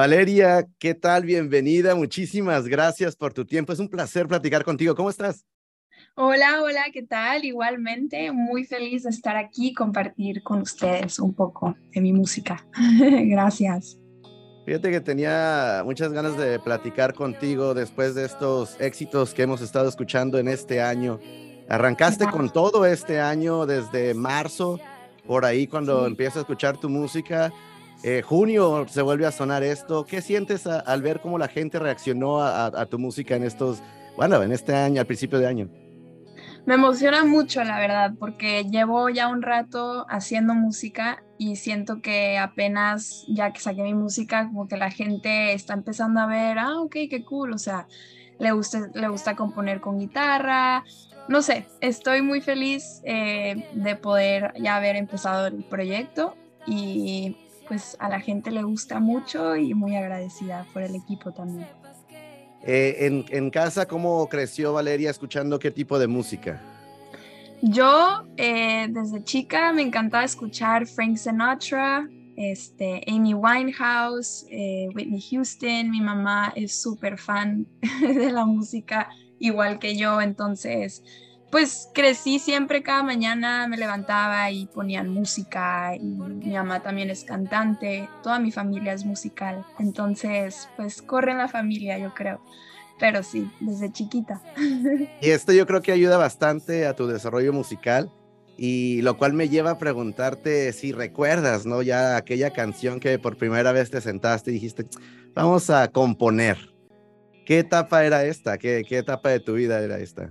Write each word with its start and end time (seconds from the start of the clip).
Valeria, 0.00 0.66
¿qué 0.78 0.94
tal? 0.94 1.26
Bienvenida. 1.26 1.94
Muchísimas 1.94 2.66
gracias 2.66 3.14
por 3.14 3.34
tu 3.34 3.44
tiempo. 3.44 3.74
Es 3.74 3.80
un 3.80 3.90
placer 3.90 4.26
platicar 4.26 4.64
contigo. 4.64 4.94
¿Cómo 4.94 5.10
estás? 5.10 5.44
Hola, 6.16 6.62
hola, 6.62 6.84
¿qué 6.90 7.02
tal? 7.02 7.44
Igualmente, 7.44 8.32
muy 8.32 8.64
feliz 8.64 9.02
de 9.02 9.10
estar 9.10 9.36
aquí, 9.36 9.74
compartir 9.74 10.42
con 10.42 10.62
ustedes 10.62 11.18
un 11.18 11.34
poco 11.34 11.76
de 11.92 12.00
mi 12.00 12.14
música. 12.14 12.66
Gracias. 13.26 13.98
Fíjate 14.64 14.90
que 14.90 15.02
tenía 15.02 15.82
muchas 15.84 16.14
ganas 16.14 16.34
de 16.38 16.58
platicar 16.58 17.12
contigo 17.12 17.74
después 17.74 18.14
de 18.14 18.24
estos 18.24 18.80
éxitos 18.80 19.34
que 19.34 19.42
hemos 19.42 19.60
estado 19.60 19.86
escuchando 19.86 20.38
en 20.38 20.48
este 20.48 20.80
año. 20.80 21.20
Arrancaste 21.68 22.24
con 22.30 22.50
todo 22.50 22.86
este 22.86 23.20
año 23.20 23.66
desde 23.66 24.14
marzo, 24.14 24.80
por 25.26 25.44
ahí 25.44 25.66
cuando 25.66 26.06
empiezas 26.06 26.38
a 26.38 26.40
escuchar 26.40 26.78
tu 26.78 26.88
música. 26.88 27.52
Eh, 28.02 28.22
junio 28.22 28.86
se 28.88 29.02
vuelve 29.02 29.26
a 29.26 29.32
sonar 29.32 29.62
esto. 29.62 30.06
¿Qué 30.06 30.22
sientes 30.22 30.66
al 30.66 31.02
ver 31.02 31.20
cómo 31.20 31.38
la 31.38 31.48
gente 31.48 31.78
reaccionó 31.78 32.42
a, 32.42 32.86
tu 32.86 32.98
música 32.98 33.36
en 33.36 33.44
estos, 33.44 33.82
bueno, 34.16 34.42
en 34.42 34.52
este 34.52 34.74
año, 34.74 35.00
al 35.00 35.06
principio 35.06 35.38
de 35.38 35.46
año? 35.46 35.68
Me 36.66 36.74
emociona 36.74 37.24
mucho, 37.24 37.62
la 37.64 37.78
verdad, 37.78 38.12
porque 38.18 38.64
llevo 38.64 39.08
ya 39.08 39.28
un 39.28 39.42
rato 39.42 40.06
haciendo 40.08 40.54
música 40.54 41.22
y 41.38 41.56
siento 41.56 42.00
que 42.00 42.38
apenas 42.38 43.24
ya 43.28 43.52
que 43.52 43.60
saqué 43.60 43.82
mi 43.82 43.94
música, 43.94 44.46
como 44.46 44.68
que 44.68 44.76
la 44.76 44.90
gente 44.90 45.52
está 45.52 45.74
empezando 45.74 46.20
a 46.20 46.26
ver, 46.26 46.58
ah, 46.58 46.80
ok, 46.80 46.92
qué 47.08 47.24
cool, 47.24 47.54
o 47.54 47.58
sea, 47.58 47.86
le 48.38 48.52
gusta, 48.52 48.90
le 48.94 49.08
gusta 49.08 49.36
componer 49.36 49.80
con 49.80 49.98
guitarra, 49.98 50.84
no 51.28 51.42
sé, 51.42 51.66
estoy 51.80 52.22
muy 52.22 52.40
feliz 52.40 53.00
eh, 53.04 53.68
de 53.72 53.96
poder 53.96 54.52
ya 54.60 54.76
haber 54.76 54.96
empezado 54.96 55.46
el 55.46 55.64
proyecto 55.64 56.36
y 56.66 57.36
pues 57.70 57.96
a 58.00 58.08
la 58.08 58.18
gente 58.18 58.50
le 58.50 58.64
gusta 58.64 58.98
mucho 58.98 59.54
y 59.54 59.74
muy 59.74 59.94
agradecida 59.94 60.66
por 60.72 60.82
el 60.82 60.96
equipo 60.96 61.30
también. 61.30 61.68
Eh, 62.64 63.24
en, 63.30 63.50
casa, 63.50 63.86
¿cómo 63.86 64.28
creció 64.28 64.72
Valeria 64.72 65.08
escuchando 65.08 65.56
qué 65.60 65.70
tipo 65.70 65.96
de 65.96 66.08
música? 66.08 66.60
Yo 67.62 68.26
eh, 68.36 68.88
desde 68.90 69.22
chica 69.22 69.72
me 69.72 69.82
encantaba 69.82 70.24
escuchar 70.24 70.84
Frank 70.84 71.16
Sinatra, 71.16 72.08
este, 72.36 73.04
Amy 73.06 73.34
Winehouse, 73.34 74.46
eh, 74.50 74.88
Whitney 74.92 75.22
Houston. 75.30 75.92
Mi 75.92 76.00
mamá 76.00 76.52
es 76.56 76.74
súper 76.82 77.18
fan 77.18 77.68
de 78.00 78.32
la 78.32 78.46
música, 78.46 79.10
igual 79.38 79.78
que 79.78 79.96
yo, 79.96 80.20
entonces 80.20 81.04
pues 81.50 81.90
crecí 81.92 82.38
siempre 82.38 82.82
cada 82.82 83.02
mañana 83.02 83.66
me 83.66 83.76
levantaba 83.76 84.50
y 84.50 84.66
ponían 84.66 85.08
música 85.08 85.96
y 85.96 86.00
mi 86.00 86.54
mamá 86.54 86.80
también 86.80 87.10
es 87.10 87.24
cantante, 87.24 88.08
toda 88.22 88.38
mi 88.38 88.52
familia 88.52 88.92
es 88.92 89.04
musical, 89.04 89.66
entonces 89.78 90.68
pues 90.76 91.02
corre 91.02 91.32
en 91.32 91.38
la 91.38 91.48
familia 91.48 91.98
yo 91.98 92.14
creo, 92.14 92.40
pero 92.98 93.22
sí, 93.22 93.50
desde 93.60 93.90
chiquita. 93.90 94.40
Y 95.20 95.30
esto 95.30 95.52
yo 95.52 95.66
creo 95.66 95.82
que 95.82 95.92
ayuda 95.92 96.16
bastante 96.16 96.86
a 96.86 96.94
tu 96.94 97.06
desarrollo 97.06 97.52
musical 97.52 98.10
y 98.56 99.02
lo 99.02 99.16
cual 99.16 99.32
me 99.32 99.48
lleva 99.48 99.72
a 99.72 99.78
preguntarte 99.78 100.72
si 100.72 100.92
recuerdas, 100.92 101.66
¿no? 101.66 101.82
Ya 101.82 102.16
aquella 102.16 102.50
canción 102.50 103.00
que 103.00 103.18
por 103.18 103.36
primera 103.36 103.72
vez 103.72 103.90
te 103.90 104.00
sentaste 104.00 104.50
y 104.50 104.54
dijiste, 104.54 104.86
vamos 105.34 105.70
a 105.70 105.88
componer. 105.88 106.58
¿Qué 107.46 107.60
etapa 107.60 108.04
era 108.04 108.24
esta? 108.24 108.58
¿Qué, 108.58 108.84
qué 108.86 108.98
etapa 108.98 109.30
de 109.30 109.40
tu 109.40 109.54
vida 109.54 109.80
era 109.80 109.98
esta? 109.98 110.30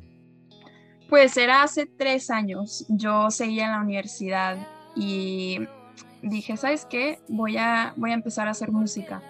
Pues 1.09 1.35
era 1.37 1.63
hace 1.63 1.87
tres 1.87 2.29
años. 2.29 2.85
Yo 2.87 3.31
seguía 3.31 3.65
en 3.65 3.71
la 3.71 3.81
universidad 3.81 4.57
y 4.95 5.59
dije, 6.21 6.55
¿sabes 6.55 6.85
qué? 6.85 7.19
Voy 7.27 7.57
a, 7.57 7.93
voy 7.97 8.11
a 8.11 8.13
empezar 8.13 8.47
a 8.47 8.51
hacer 8.51 8.71
música. 8.71 9.21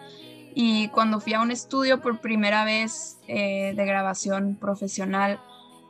Y 0.54 0.90
cuando 0.90 1.22
fui 1.22 1.34
a 1.34 1.42
un 1.42 1.52
estudio 1.52 2.02
por 2.02 2.20
primera 2.20 2.66
vez 2.66 3.18
eh, 3.28 3.74
de 3.76 3.86
grabación 3.86 4.56
profesional, 4.56 5.40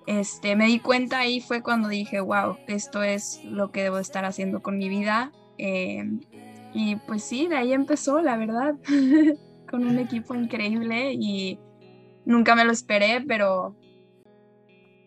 este, 0.05 0.55
me 0.55 0.65
di 0.65 0.79
cuenta 0.79 1.19
ahí 1.19 1.41
fue 1.41 1.63
cuando 1.63 1.87
dije, 1.87 2.19
wow, 2.19 2.57
esto 2.67 3.01
es 3.01 3.41
lo 3.43 3.71
que 3.71 3.83
debo 3.83 3.97
estar 3.97 4.25
haciendo 4.25 4.61
con 4.61 4.77
mi 4.77 4.89
vida. 4.89 5.31
Eh, 5.57 6.03
y 6.71 6.97
pues 6.97 7.23
sí, 7.23 7.47
de 7.47 7.57
ahí 7.57 7.73
empezó, 7.73 8.21
la 8.21 8.37
verdad, 8.37 8.75
con 9.69 9.87
un 9.87 9.97
equipo 9.97 10.35
increíble 10.35 11.13
y 11.13 11.57
nunca 12.25 12.53
me 12.53 12.63
lo 12.63 12.71
esperé, 12.71 13.21
pero 13.27 13.75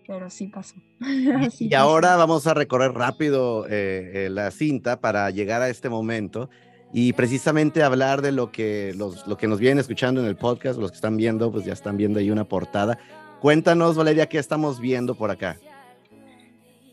pero 0.07 0.31
sí 0.31 0.49
pasó. 0.49 0.77
y 1.59 1.75
ahora 1.75 2.17
vamos 2.17 2.47
a 2.47 2.55
recorrer 2.55 2.93
rápido 2.93 3.67
eh, 3.67 4.27
eh, 4.27 4.29
la 4.31 4.51
cinta 4.51 5.01
para 5.01 5.31
llegar 5.31 5.63
a 5.63 5.69
este 5.69 5.89
momento 5.89 6.51
y 6.93 7.13
precisamente 7.15 7.83
hablar 7.83 8.21
de 8.21 8.33
lo 8.33 8.53
que, 8.53 8.93
los, 8.97 9.27
lo 9.27 9.37
que 9.37 9.47
nos 9.47 9.59
vienen 9.59 9.79
escuchando 9.79 10.21
en 10.21 10.27
el 10.27 10.37
podcast, 10.37 10.79
los 10.79 10.91
que 10.91 10.97
están 10.97 11.17
viendo, 11.17 11.51
pues 11.51 11.65
ya 11.65 11.73
están 11.73 11.97
viendo 11.97 12.19
ahí 12.19 12.31
una 12.31 12.45
portada. 12.45 12.99
Cuéntanos, 13.41 13.97
Valeria, 13.97 14.29
¿qué 14.29 14.39
estamos 14.39 14.79
viendo 14.79 15.15
por 15.15 15.31
acá? 15.31 15.59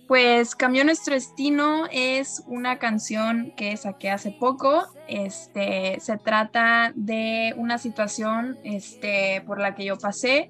Pues 0.07 0.55
Cambió 0.55 0.83
Nuestro 0.83 1.13
Destino 1.13 1.85
es 1.91 2.41
una 2.47 2.79
canción 2.79 3.53
que 3.55 3.77
saqué 3.77 4.09
hace 4.09 4.31
poco. 4.31 4.87
Este, 5.07 5.99
se 5.99 6.17
trata 6.17 6.91
de 6.95 7.53
una 7.57 7.77
situación 7.77 8.57
este, 8.63 9.43
por 9.45 9.59
la 9.59 9.75
que 9.75 9.85
yo 9.85 9.99
pasé 9.99 10.49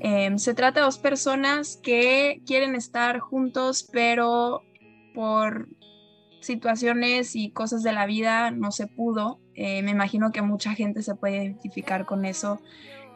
Em, 0.00 0.38
se 0.38 0.54
trata 0.54 0.80
de 0.80 0.86
dos 0.86 0.98
personas 0.98 1.76
que 1.82 2.40
quieren 2.46 2.74
estar 2.74 3.18
juntos, 3.18 3.88
pero 3.90 4.62
por 5.14 5.68
situaciones 6.40 7.34
y 7.34 7.50
cosas 7.50 7.82
de 7.82 7.92
la 7.92 8.06
vida 8.06 8.50
no 8.50 8.70
se 8.70 8.86
pudo. 8.86 9.40
Eh, 9.54 9.82
me 9.82 9.90
imagino 9.90 10.32
que 10.32 10.42
mucha 10.42 10.74
gente 10.74 11.02
se 11.02 11.14
puede 11.14 11.36
identificar 11.36 12.06
con 12.06 12.24
eso. 12.24 12.60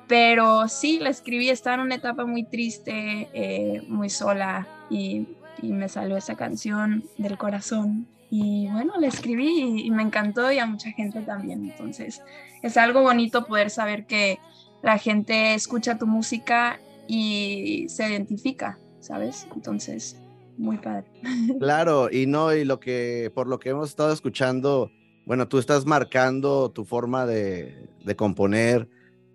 Pero 0.08 0.66
sí, 0.66 0.98
la 0.98 1.10
escribí, 1.10 1.50
estaba 1.50 1.76
en 1.76 1.82
una 1.82 1.94
etapa 1.94 2.26
muy 2.26 2.42
triste, 2.44 3.28
eh, 3.32 3.82
muy 3.86 4.10
sola 4.10 4.66
y, 4.90 5.28
me 5.62 5.90
salió 5.90 6.16
esa 6.16 6.36
canción 6.36 7.04
del 7.18 7.36
corazón. 7.36 8.06
Y 8.30 8.68
bueno, 8.68 8.94
la 8.98 9.08
escribí 9.08 9.84
y 9.84 9.90
me 9.90 10.02
encantó 10.02 10.50
y 10.50 10.58
a 10.58 10.64
mucha 10.64 10.90
gente 10.92 11.20
también. 11.20 11.64
Entonces 11.70 12.22
es 12.62 12.76
algo 12.78 13.02
bonito 13.02 13.44
poder 13.44 13.68
saber 13.68 14.06
que 14.06 14.38
la 14.82 14.98
gente 14.98 15.54
escucha 15.54 15.98
tu 15.98 16.06
música 16.06 16.80
y 17.06 17.86
se 17.88 18.08
identifica, 18.08 18.78
¿sabes? 19.00 19.46
Entonces, 19.54 20.16
muy 20.56 20.78
padre. 20.78 21.06
Claro, 21.58 22.10
y 22.10 22.26
no, 22.26 22.54
y 22.54 22.64
lo 22.64 22.80
que, 22.80 23.30
por 23.34 23.46
lo 23.46 23.58
que 23.58 23.70
hemos 23.70 23.90
estado 23.90 24.12
escuchando, 24.12 24.90
bueno, 25.26 25.48
tú 25.48 25.58
estás 25.58 25.86
marcando 25.86 26.70
tu 26.70 26.84
forma 26.84 27.26
de, 27.26 27.88
de 28.04 28.16
componer, 28.16 28.88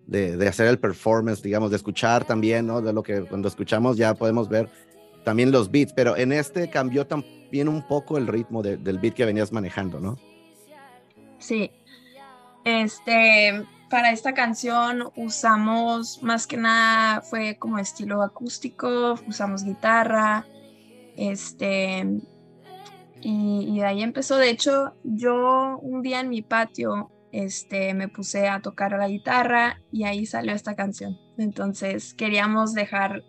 de, 0.07 0.37
de, 0.37 0.47
hacer 0.47 0.67
el 0.67 0.79
performance, 0.79 1.41
digamos, 1.41 1.71
de 1.71 1.77
escuchar 1.77 2.25
también, 2.25 2.67
¿no? 2.67 2.81
De 2.81 2.93
lo 2.93 3.03
que 3.03 3.21
cuando 3.21 3.47
escuchamos 3.47 3.97
ya 3.97 4.13
podemos 4.13 4.49
ver 4.49 4.69
también 5.23 5.51
los 5.51 5.71
beats, 5.71 5.91
pero 5.93 6.15
en 6.15 6.31
este 6.31 6.69
cambió 6.69 7.05
también 7.07 7.67
un 7.67 7.85
poco 7.87 8.17
el 8.17 8.27
ritmo 8.27 8.61
del 8.61 8.99
beat 8.99 9.15
que 9.15 9.25
venías 9.25 9.51
manejando, 9.51 9.99
¿no? 9.99 10.17
Sí. 11.39 11.71
Este, 12.63 13.65
para 13.89 14.11
esta 14.11 14.33
canción 14.33 15.11
usamos 15.15 16.21
más 16.23 16.47
que 16.47 16.57
nada 16.57 17.21
fue 17.21 17.57
como 17.57 17.79
estilo 17.79 18.21
acústico, 18.21 19.15
usamos 19.27 19.63
guitarra, 19.63 20.45
este, 21.15 22.05
y, 23.21 23.81
ahí 23.81 24.03
empezó. 24.03 24.37
De 24.37 24.49
hecho, 24.49 24.93
yo 25.03 25.79
un 25.79 26.01
día 26.01 26.19
en 26.19 26.29
mi 26.29 26.41
patio 26.41 27.11
este, 27.31 27.93
me 27.93 28.07
puse 28.07 28.47
a 28.47 28.61
tocar 28.61 28.91
la 28.91 29.07
guitarra 29.07 29.81
y 29.91 30.03
ahí 30.03 30.25
salió 30.25 30.53
esta 30.53 30.75
canción. 30.75 31.17
Entonces 31.37 32.13
queríamos 32.13 32.73
dejar 32.73 33.23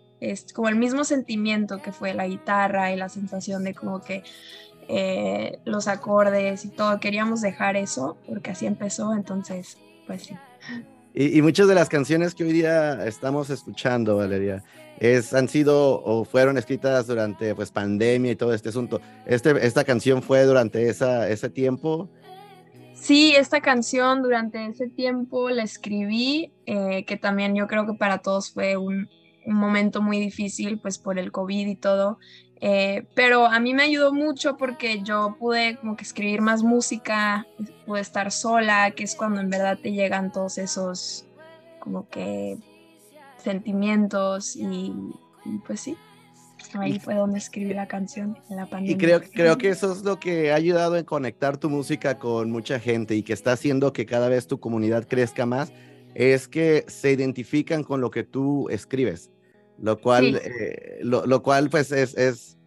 como 0.53 0.69
el 0.69 0.75
mismo 0.75 1.03
sentimiento 1.03 1.81
que 1.81 1.91
fue 1.91 2.13
la 2.13 2.27
guitarra 2.27 2.91
y 2.91 2.95
la 2.95 3.09
sensación 3.09 3.63
de 3.63 3.75
como 3.75 4.01
que 4.01 4.23
eh, 4.87 5.59
los 5.65 5.87
acordes 5.87 6.65
y 6.65 6.69
todo, 6.69 6.99
queríamos 6.99 7.41
dejar 7.41 7.75
eso 7.75 8.17
porque 8.25 8.51
así 8.51 8.65
empezó, 8.65 9.13
entonces 9.13 9.77
pues 10.07 10.23
sí. 10.23 10.35
Y, 11.13 11.41
muchas 11.41 11.67
de 11.67 11.73
las 11.73 11.89
canciones 11.89 12.35
que 12.35 12.43
hoy 12.43 12.53
día 12.53 13.05
estamos 13.07 13.49
escuchando, 13.49 14.17
Valeria, 14.17 14.63
es, 14.99 15.33
han 15.33 15.47
sido 15.47 16.01
o 16.03 16.23
fueron 16.23 16.57
escritas 16.57 17.07
durante 17.07 17.55
pues 17.55 17.71
pandemia 17.71 18.31
y 18.31 18.35
todo 18.35 18.53
este 18.53 18.69
asunto. 18.69 19.01
Este, 19.25 19.65
¿Esta 19.65 19.83
canción 19.83 20.21
fue 20.21 20.43
durante 20.43 20.87
esa, 20.89 21.27
ese 21.27 21.49
tiempo? 21.49 22.07
Sí, 22.93 23.33
esta 23.35 23.61
canción 23.61 24.21
durante 24.21 24.63
ese 24.65 24.89
tiempo 24.89 25.49
la 25.49 25.63
escribí, 25.63 26.53
eh, 26.65 27.03
que 27.05 27.17
también 27.17 27.55
yo 27.55 27.67
creo 27.67 27.87
que 27.87 27.93
para 27.93 28.19
todos 28.19 28.51
fue 28.51 28.77
un, 28.77 29.09
un 29.47 29.55
momento 29.55 30.01
muy 30.01 30.19
difícil, 30.19 30.79
pues 30.79 30.97
por 30.97 31.17
el 31.17 31.31
COVID 31.31 31.67
y 31.67 31.75
todo. 31.75 32.19
Eh, 32.59 33.05
pero 33.13 33.45
a 33.45 33.59
mí 33.59 33.73
me 33.73 33.83
ayudó 33.83 34.13
mucho 34.13 34.57
porque 34.57 35.01
yo 35.03 35.35
pude 35.39 35.77
como 35.77 35.95
que 35.95 36.03
escribir 36.03 36.41
más 36.41 36.63
música, 36.63 37.45
pude 37.85 38.01
estar 38.01 38.31
sola, 38.31 38.91
que 38.91 39.03
es 39.03 39.15
cuando 39.15 39.41
en 39.41 39.49
verdad 39.49 39.77
te 39.81 39.91
llegan 39.91 40.31
todos 40.31 40.57
esos 40.57 41.25
como 41.79 42.09
que 42.09 42.57
sentimientos 43.43 44.55
y, 44.55 44.91
pues 45.65 45.81
sí. 45.81 45.95
ahí 46.73 46.99
fue 46.99 47.13
donde 47.13 47.37
escribí 47.37 47.73
la 47.73 47.87
canción, 47.87 48.37
en 48.49 48.57
la 48.57 48.65
pandemia. 48.65 48.95
Y 48.95 48.97
creo, 48.97 49.21
creo 49.21 49.57
que 49.57 49.69
eso 49.69 49.91
es 49.91 50.03
lo 50.03 50.19
que 50.19 50.51
ha 50.51 50.55
ayudado 50.55 50.97
en 50.97 51.05
conectar 51.05 51.57
tu 51.57 51.69
música 51.69 52.17
con 52.17 52.51
mucha 52.51 52.79
gente 52.79 53.15
y 53.15 53.21
que 53.21 53.33
está 53.33 53.51
haciendo 53.51 53.93
que 53.93 54.05
cada 54.05 54.29
vez 54.29 54.47
tu 54.47 54.59
comunidad 54.59 55.07
crezca 55.07 55.45
más, 55.45 55.71
es 56.15 56.47
que 56.47 56.83
se 56.87 57.11
identifican 57.11 57.83
con 57.83 58.01
lo 58.01 58.09
que 58.09 58.23
tú 58.23 58.67
escribes, 58.69 59.29
lo 59.79 59.99
cual, 59.99 60.41
eh, 60.43 60.99
lo, 61.01 61.43
cual 61.43 61.69
pues 61.69 61.91
es, 61.91 62.15
es, 62.17 62.57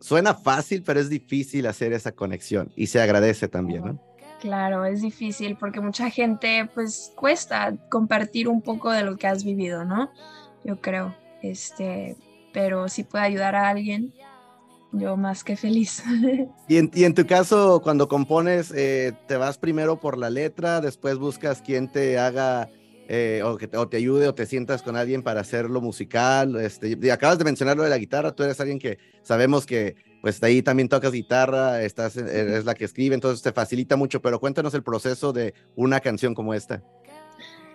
suena 0.00 0.34
fácil, 0.34 0.82
pero 0.82 1.00
es 1.00 1.08
difícil 1.08 1.66
hacer 1.66 1.92
esa 1.92 2.12
conexión 2.12 2.72
y 2.76 2.88
se 2.88 3.00
agradece 3.00 3.48
también, 3.48 3.84
¿no? 3.84 4.10
Claro, 4.40 4.86
es 4.86 5.02
difícil 5.02 5.56
porque 5.56 5.80
mucha 5.80 6.08
gente 6.08 6.68
pues 6.74 7.12
cuesta 7.14 7.76
compartir 7.90 8.48
un 8.48 8.62
poco 8.62 8.90
de 8.90 9.02
lo 9.02 9.16
que 9.16 9.26
has 9.26 9.44
vivido, 9.44 9.84
¿no? 9.84 10.10
Yo 10.64 10.80
creo, 10.80 11.14
este, 11.42 12.16
pero 12.52 12.88
si 12.88 13.04
puede 13.04 13.24
ayudar 13.24 13.54
a 13.54 13.68
alguien, 13.68 14.14
yo 14.92 15.16
más 15.16 15.44
que 15.44 15.56
feliz. 15.56 16.02
Y 16.68 16.76
en, 16.78 16.90
en 16.94 17.14
tu 17.14 17.26
caso, 17.26 17.80
cuando 17.82 18.08
compones, 18.08 18.72
eh, 18.74 19.12
¿te 19.26 19.36
vas 19.36 19.58
primero 19.58 20.00
por 20.00 20.16
la 20.16 20.30
letra, 20.30 20.80
después 20.80 21.18
buscas 21.18 21.62
quien 21.62 21.88
te 21.88 22.18
haga 22.18 22.70
eh, 23.12 23.42
o, 23.44 23.56
que 23.56 23.66
te, 23.66 23.76
o 23.76 23.88
te 23.88 23.96
ayude 23.96 24.28
o 24.28 24.34
te 24.36 24.46
sientas 24.46 24.82
con 24.82 24.94
alguien 24.94 25.24
para 25.24 25.40
hacerlo 25.40 25.80
musical? 25.80 26.54
Este, 26.60 27.10
acabas 27.10 27.38
de 27.38 27.44
mencionar 27.44 27.76
lo 27.76 27.82
de 27.82 27.90
la 27.90 27.98
guitarra, 27.98 28.30
tú 28.30 28.44
eres 28.44 28.60
alguien 28.60 28.78
que 28.78 28.98
sabemos 29.22 29.66
que 29.66 29.96
pues 30.22 30.40
ahí 30.44 30.62
también 30.62 30.88
tocas 30.88 31.10
guitarra, 31.10 31.82
estás, 31.82 32.16
eres 32.16 32.64
la 32.64 32.74
que 32.74 32.84
escribe, 32.84 33.16
entonces 33.16 33.42
te 33.42 33.50
facilita 33.50 33.96
mucho, 33.96 34.22
pero 34.22 34.38
cuéntanos 34.38 34.74
el 34.74 34.84
proceso 34.84 35.32
de 35.32 35.54
una 35.74 35.98
canción 35.98 36.36
como 36.36 36.54
esta. 36.54 36.84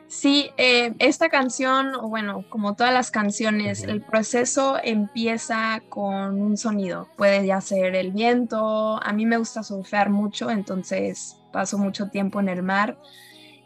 Sí, 0.08 0.52
eh, 0.56 0.94
esta 1.00 1.28
canción, 1.28 1.92
bueno, 2.04 2.46
como 2.48 2.76
todas 2.76 2.94
las 2.94 3.12
canciones, 3.12 3.84
el 3.84 4.02
proceso 4.02 4.78
empieza 4.82 5.82
con 5.90 6.42
un 6.42 6.56
sonido. 6.56 7.10
Puede 7.18 7.46
ya 7.46 7.60
ser 7.60 7.96
el 7.96 8.12
viento. 8.12 9.04
A 9.04 9.12
mí 9.12 9.26
me 9.26 9.36
gusta 9.36 9.64
surfear 9.64 10.12
mucho, 10.12 10.50
entonces 10.50 11.36
paso 11.52 11.78
mucho 11.78 12.10
tiempo 12.10 12.40
en 12.40 12.48
el 12.48 12.64
mar. 12.64 12.98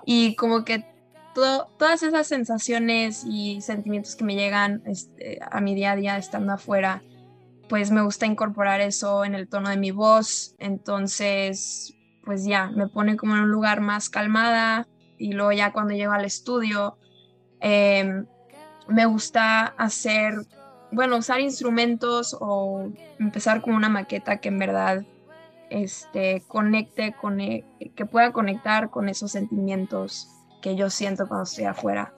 Y 0.06 0.36
como 0.36 0.64
que 0.64 0.86
todas 1.34 2.04
esas 2.04 2.28
sensaciones 2.28 3.24
y 3.26 3.62
sentimientos 3.62 4.16
que 4.16 4.24
me 4.24 4.36
llegan 4.36 4.82
este, 4.86 5.40
a 5.50 5.62
mi 5.62 5.76
día 5.76 5.92
a 5.92 5.96
día 5.96 6.18
estando 6.18 6.54
afuera, 6.54 7.04
pues 7.68 7.92
me 7.92 8.02
gusta 8.02 8.26
incorporar 8.26 8.82
eso 8.82 9.24
en 9.24 9.36
el 9.36 9.48
tono 9.48 9.70
de 9.70 9.78
mi 9.78 9.92
voz. 9.92 10.56
Entonces, 10.58 11.96
pues 12.26 12.46
ya, 12.46 12.70
me 12.70 12.88
pone 12.88 13.16
como 13.16 13.36
en 13.36 13.42
un 13.42 13.52
lugar 13.52 13.82
más 13.82 14.10
calmada, 14.10 14.88
y 15.18 15.34
luego 15.34 15.52
ya 15.52 15.72
cuando 15.72 15.94
llego 15.94 16.14
al 16.14 16.26
estudio, 16.26 16.98
em, 17.60 18.26
me 18.88 19.06
gusta 19.06 19.66
hacer, 19.78 20.34
bueno, 20.92 21.18
usar 21.18 21.42
instrumentos 21.42 22.36
o 22.40 22.90
empezar 23.20 23.62
con 23.62 23.74
una 23.76 23.90
maqueta 23.90 24.38
que 24.38 24.48
en 24.48 24.58
verdad 24.58 25.06
este, 25.70 26.42
conecte 26.48 27.14
con, 27.14 27.38
que 27.38 28.06
pueda 28.10 28.32
conectar 28.32 28.90
con 28.90 29.10
esos 29.10 29.32
sentimientos 29.32 30.28
que 30.62 30.76
yo 30.76 30.90
siento 30.90 31.28
cuando 31.28 31.44
estoy 31.44 31.66
afuera. 31.66 32.14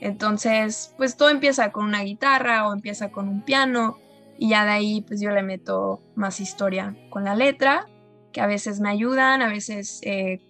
Entonces, 0.00 0.94
pues 0.96 1.16
todo 1.16 1.30
empieza 1.30 1.72
con 1.72 1.86
una 1.86 2.02
guitarra 2.02 2.68
o 2.68 2.72
empieza 2.72 3.10
con 3.10 3.28
un 3.28 3.42
piano 3.42 3.98
y 4.38 4.50
ya 4.50 4.64
de 4.64 4.70
ahí 4.70 5.00
pues 5.00 5.20
yo 5.20 5.30
le 5.30 5.42
meto 5.42 6.00
más 6.14 6.40
historia 6.40 6.94
con 7.10 7.24
la 7.24 7.34
letra, 7.34 7.86
que 8.32 8.40
a 8.40 8.46
veces 8.46 8.80
me 8.80 8.90
ayudan, 8.90 9.40
a 9.40 9.48
veces 9.48 10.00
eh, 10.02 10.40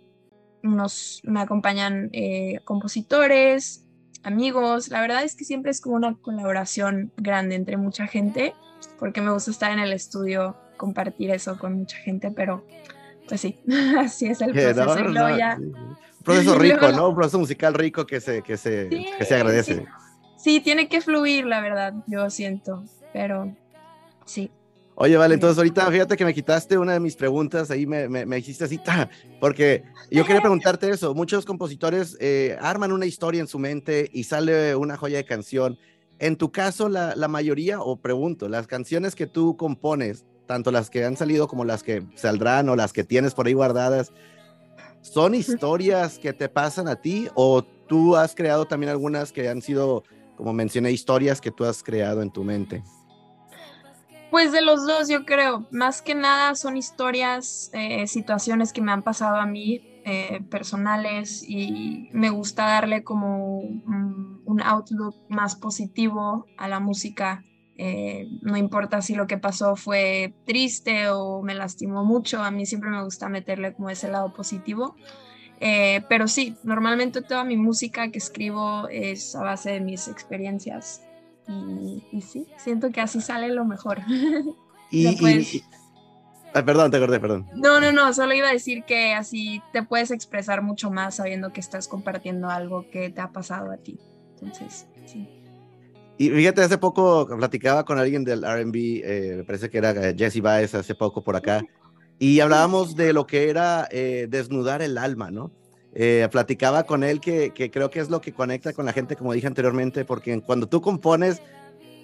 nos, 0.62 1.20
me 1.24 1.40
acompañan 1.40 2.10
eh, 2.12 2.60
compositores, 2.64 3.86
amigos. 4.24 4.88
La 4.88 5.00
verdad 5.00 5.22
es 5.22 5.36
que 5.36 5.44
siempre 5.44 5.70
es 5.70 5.80
como 5.80 5.94
una 5.96 6.16
colaboración 6.16 7.12
grande 7.16 7.54
entre 7.54 7.76
mucha 7.76 8.08
gente, 8.08 8.54
porque 8.98 9.20
me 9.20 9.30
gusta 9.30 9.52
estar 9.52 9.70
en 9.70 9.78
el 9.78 9.92
estudio, 9.92 10.56
compartir 10.76 11.30
eso 11.30 11.58
con 11.58 11.74
mucha 11.74 11.96
gente, 11.98 12.32
pero 12.32 12.66
pues 13.28 13.40
sí, 13.40 13.60
así 13.98 14.26
es 14.26 14.40
el 14.40 14.52
proceso. 14.52 14.92
Un 14.92 15.14
proceso 16.26 16.58
rico, 16.58 16.92
¿no? 16.92 17.08
Un 17.08 17.14
proceso 17.14 17.38
musical 17.38 17.72
rico 17.72 18.04
que 18.04 18.20
se, 18.20 18.42
que 18.42 18.56
se, 18.56 18.88
que 18.88 19.24
se 19.24 19.34
agradece. 19.34 19.86
sí, 20.36 20.60
tiene 20.60 20.88
que 20.88 21.00
fluir, 21.00 21.46
la 21.46 21.60
verdad, 21.60 21.94
yo 22.06 22.28
siento, 22.28 22.84
pero 23.12 23.56
sí. 24.24 24.50
Oye, 24.98 25.16
vale, 25.18 25.34
entonces 25.34 25.58
ahorita 25.58 25.90
fíjate 25.90 26.16
que 26.16 26.24
me 26.24 26.32
quitaste 26.32 26.78
una 26.78 26.94
de 26.94 27.00
mis 27.00 27.16
preguntas, 27.16 27.70
ahí 27.70 27.86
me, 27.86 28.08
me, 28.08 28.38
hiciste 28.38 28.64
así, 28.64 28.80
porque 29.40 29.84
yo 30.10 30.24
quería 30.24 30.40
preguntarte 30.40 30.88
eso. 30.88 31.14
Muchos 31.14 31.44
compositores 31.44 32.16
eh, 32.18 32.56
arman 32.62 32.92
una 32.92 33.04
historia 33.04 33.42
en 33.42 33.46
su 33.46 33.58
mente 33.58 34.08
y 34.10 34.24
sale 34.24 34.74
una 34.74 34.96
joya 34.96 35.18
de 35.18 35.26
canción. 35.26 35.78
En 36.18 36.36
tu 36.36 36.50
caso, 36.50 36.88
la, 36.88 37.14
la, 37.14 37.28
mayoría, 37.28 37.82
o 37.82 37.96
pregunto, 37.96 38.48
las 38.48 38.66
canciones 38.66 39.14
que 39.14 39.26
tú 39.26 39.58
compones, 39.58 40.24
tanto 40.46 40.70
las 40.70 40.88
que 40.88 41.04
han 41.04 41.18
salido 41.18 41.46
como 41.46 41.66
las 41.66 41.82
que 41.82 42.02
saldrán 42.14 42.70
o 42.70 42.74
las 42.74 42.94
que 42.94 43.04
tienes 43.04 43.34
por 43.34 43.48
ahí 43.48 43.52
guardadas, 43.52 44.14
¿son 45.12 45.34
historias 45.34 46.18
que 46.18 46.32
te 46.32 46.48
pasan 46.48 46.88
a 46.88 46.96
ti 46.96 47.28
o 47.34 47.62
tú 47.62 48.16
has 48.16 48.34
creado 48.34 48.66
también 48.66 48.90
algunas 48.90 49.32
que 49.32 49.48
han 49.48 49.62
sido, 49.62 50.02
como 50.36 50.52
mencioné, 50.52 50.90
historias 50.90 51.40
que 51.40 51.50
tú 51.50 51.64
has 51.64 51.82
creado 51.82 52.22
en 52.22 52.30
tu 52.30 52.44
mente? 52.44 52.82
Pues 54.30 54.52
de 54.52 54.60
los 54.60 54.86
dos, 54.86 55.08
yo 55.08 55.24
creo. 55.24 55.66
Más 55.70 56.02
que 56.02 56.14
nada 56.14 56.54
son 56.56 56.76
historias, 56.76 57.70
eh, 57.72 58.06
situaciones 58.06 58.72
que 58.72 58.82
me 58.82 58.92
han 58.92 59.02
pasado 59.02 59.36
a 59.36 59.46
mí, 59.46 59.80
eh, 60.04 60.42
personales, 60.50 61.42
y 61.48 62.10
me 62.12 62.30
gusta 62.30 62.66
darle 62.66 63.02
como 63.02 63.58
un, 63.58 64.62
outlook 64.64 65.14
más 65.28 65.54
positivo 65.54 66.46
a 66.56 66.68
la 66.68 66.80
música. 66.80 67.44
Eh, 67.78 68.28
no 68.40 68.56
importa 68.56 69.02
si 69.02 69.14
lo 69.14 69.26
que 69.26 69.38
pasó 69.38 69.76
fue 69.76 70.34
triste 70.46 71.08
o 71.10 71.42
me 71.42 71.54
lastimó 71.54 72.04
mucho, 72.04 72.42
a 72.42 72.50
mí 72.50 72.66
siempre 72.66 72.90
me 72.90 73.02
gusta 73.04 73.28
meterle 73.28 73.74
como 73.74 73.90
ese 73.90 74.08
lado 74.08 74.32
positivo. 74.32 74.96
pero 76.08 76.28
sí, 76.28 76.56
normalmente 76.64 77.22
toda 77.22 77.44
mi 77.44 77.56
música 77.56 78.10
que 78.10 78.18
escribo 78.18 78.88
es 78.88 79.34
a 79.34 79.42
base 79.42 79.70
de 79.72 79.80
mis 79.80 80.08
experiencias 80.08 81.02
y, 81.48 82.20
sí, 82.22 82.46
siento 82.56 82.90
que 82.90 83.00
así 83.00 83.20
sale 83.20 83.48
lo 83.48 83.64
mejor. 83.64 84.00
Y, 84.88 85.16
perdón, 86.52 86.92
te 86.92 86.96
acordé, 86.96 87.18
perdón. 87.18 87.48
No, 87.56 87.80
no, 87.80 87.90
no, 87.90 88.12
solo 88.14 88.34
iba 88.34 88.48
a 88.48 88.52
decir 88.52 88.84
que 88.84 89.14
así 89.14 89.60
te 89.72 89.82
puedes 89.82 90.12
expresar 90.12 90.62
mucho 90.62 90.92
más 90.92 91.16
sabiendo 91.16 91.52
que 91.52 91.58
estás 91.58 91.88
compartiendo 91.88 92.48
algo 92.48 92.88
que 92.88 93.10
te 93.10 93.20
ha 93.20 93.32
pasado 93.32 93.72
a 93.72 93.78
ti. 93.78 93.98
Entonces, 94.34 94.86
sí. 95.04 95.28
Y 96.18 96.30
fíjate, 96.30 96.62
hace 96.62 96.78
poco 96.78 97.26
platicaba 97.26 97.84
con 97.84 97.98
alguien 97.98 98.24
del 98.24 98.42
RB, 98.42 98.74
eh, 99.04 99.34
me 99.38 99.44
parece 99.44 99.68
que 99.68 99.78
era 99.78 99.90
eh, 99.90 100.14
Jesse 100.16 100.40
Baez 100.40 100.74
hace 100.74 100.94
poco 100.94 101.22
por 101.22 101.36
acá, 101.36 101.62
y 102.18 102.40
hablábamos 102.40 102.96
de 102.96 103.12
lo 103.12 103.26
que 103.26 103.50
era 103.50 103.86
eh, 103.90 104.26
desnudar 104.28 104.80
el 104.80 104.96
alma, 104.96 105.30
¿no? 105.30 105.50
Eh, 105.94 106.28
platicaba 106.30 106.84
con 106.84 107.04
él 107.04 107.20
que, 107.20 107.52
creo 107.72 107.90
que 107.90 108.00
es 108.00 108.10
lo 108.10 108.20
que 108.20 108.32
conecta 108.32 108.72
con 108.72 108.86
la 108.86 108.92
gente, 108.92 109.16
como 109.16 109.32
dije 109.32 109.46
anteriormente, 109.46 110.04
porque 110.04 110.40
cuando 110.42 110.66
tú 110.66 110.80
compones, 110.80 111.40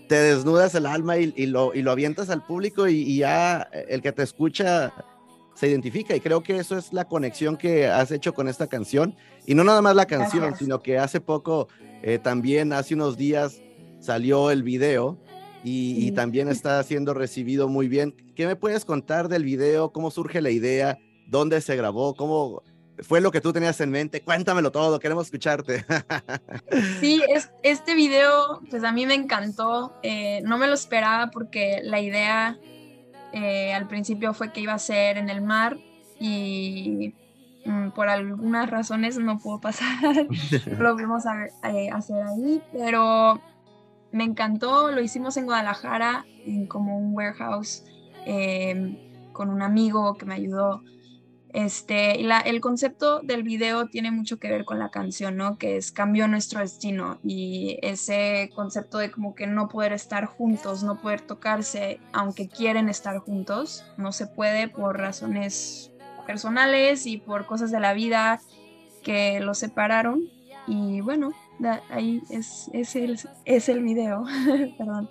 te 0.09 0.17
desnudas 0.17 0.75
el 0.75 0.87
alma 0.87 1.19
y, 1.19 1.47
lo, 1.47 1.75
y 1.75 1.83
lo 1.83 1.91
avientas 1.91 2.29
al 2.31 2.45
público 2.45 2.89
y, 2.89 3.17
ya 3.19 3.69
el 3.89 4.03
que 4.03 4.13
te 4.13 4.23
escucha 4.23 4.93
se 5.55 5.69
identifica. 5.69 6.17
Y 6.17 6.21
creo 6.21 6.43
que 6.43 6.57
eso 6.57 6.77
es 6.77 6.93
la 6.93 7.05
conexión 7.05 7.57
que 7.57 7.87
has 7.87 8.11
hecho 8.11 8.33
con 8.33 8.49
esta 8.49 8.67
canción. 8.67 9.15
Y 9.47 9.55
no 9.55 9.65
nada 9.65 9.83
más 9.83 9.95
la 9.95 10.07
canción, 10.07 10.57
sino 10.57 10.83
que 10.83 10.99
hace 10.99 11.21
poco, 11.21 11.69
eh, 12.03 12.19
también 12.19 12.73
hace 12.73 12.95
unos 12.95 13.17
días, 13.17 13.61
salió 14.03 14.51
el 14.51 14.63
video. 14.63 15.19
Y, 15.65 16.09
y, 16.09 16.11
también 16.11 16.49
está 16.49 16.83
siendo 16.83 17.15
recibido 17.15 17.69
muy 17.69 17.87
bien. 17.87 18.17
¿Qué 18.35 18.49
me 18.49 18.57
puedes 18.57 18.85
contar 18.85 19.29
del 19.29 19.45
video? 19.45 19.93
¿Cómo 19.93 20.11
surge 20.11 20.43
la 20.43 20.51
idea? 20.51 20.99
¿Dónde 21.29 21.61
se 21.61 21.77
grabó? 21.77 22.17
¿Cómo, 22.17 22.63
fue 23.03 23.21
lo 23.21 23.31
que 23.31 23.41
tú 23.41 23.53
tenías 23.53 23.81
en 23.81 23.91
mente. 23.91 24.23
Cuéntamelo 24.23 24.71
todo, 24.71 24.99
queremos 24.99 25.27
escucharte. 25.27 25.85
Sí, 27.01 27.23
es, 27.29 27.51
este 27.63 27.95
video, 27.95 28.61
pues 28.71 28.85
a 28.85 28.93
mí 28.93 29.07
me 29.07 29.15
encantó. 29.15 29.95
Eh, 30.03 30.41
no 30.45 30.57
me 30.57 30.67
lo 30.67 30.75
esperaba 30.75 31.31
porque 31.31 31.81
la 31.83 32.01
idea 32.01 32.59
eh, 33.33 33.73
al 33.73 33.89
principio 33.89 34.33
fue 34.33 34.53
que 34.53 34.61
iba 34.61 34.73
a 34.73 34.79
ser 34.79 35.19
en 35.19 35.29
el 35.29 35.43
mar 35.43 35.77
y 36.19 37.15
mm, 37.65 37.91
por 37.91 38.09
algunas 38.09 38.71
razones 38.71 39.19
no 39.19 39.39
pudo 39.39 39.61
pasar. 39.61 40.27
lo 40.79 40.97
vimos 40.97 41.25
a, 41.27 41.47
eh, 41.71 41.91
hacer 41.91 42.23
ahí, 42.23 42.63
pero 42.73 43.41
me 44.13 44.25
encantó. 44.25 44.91
Lo 44.91 45.01
hicimos 45.01 45.37
en 45.37 45.47
Guadalajara, 45.47 46.27
en 46.45 46.67
como 46.67 46.99
un 46.99 47.15
warehouse, 47.15 47.85
con 49.33 49.51
un 49.51 49.63
amigo 49.63 50.15
que 50.15 50.27
me 50.27 50.35
ayudó 50.35 50.83
este, 51.53 52.23
el 52.23 52.61
concepto 52.63 53.21
del 53.21 53.43
video 53.43 53.87
tiene 53.87 54.11
mucho 54.11 54.39
que 54.39 54.49
ver 54.49 54.65
con 54.65 54.79
la 54.79 54.91
canción, 54.91 55.37
¿no? 55.37 55.59
Que 55.59 55.77
es 55.77 55.93
cambió 55.93 56.27
nuestro 56.27 56.61
destino 56.61 57.19
y 57.23 57.79
ese 57.83 58.51
concepto 58.55 58.97
de 58.97 59.11
como 59.11 59.35
que 59.35 59.47
no 59.47 59.69
poder 59.69 59.93
estar 59.93 60.25
juntos, 60.25 60.83
no 60.83 60.99
poder 60.99 61.21
tocarse, 61.21 62.01
aunque 62.15 62.49
quieren 62.49 62.89
estar 62.89 63.19
juntos, 63.19 63.85
no 63.99 64.13
se 64.13 64.27
puede 64.27 64.69
por 64.69 64.99
razones 64.99 65.93
personales 66.27 67.07
y 67.07 67.19
por 67.19 67.45
cosas 67.45 67.71
de 67.71 67.81
la 67.81 67.93
vida 67.93 68.41
que 69.03 69.41
los 69.41 69.59
separaron. 69.59 70.23
Y 70.67 71.03
bueno, 71.03 71.33
ahí 71.91 72.23
es, 72.31 72.71
es, 72.73 72.97
el, 72.97 73.19
es 73.45 73.69
el 73.69 73.83
video, 73.83 74.25
perdón. 74.79 75.09